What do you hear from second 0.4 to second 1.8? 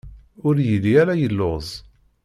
Ur yelli ara yelluẓ.